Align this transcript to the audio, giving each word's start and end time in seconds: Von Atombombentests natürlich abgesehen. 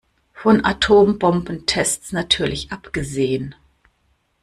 Von 0.33 0.65
Atombombentests 0.65 2.11
natürlich 2.11 2.71
abgesehen. 2.71 3.53